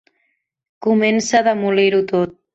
Comença 0.87 1.41
a 1.41 1.43
demolir-ho 1.49 2.03
tot. 2.15 2.37